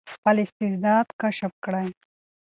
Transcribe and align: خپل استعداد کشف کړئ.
خپل 0.15 0.35
استعداد 0.45 1.07
کشف 1.21 1.53
کړئ. 1.65 1.87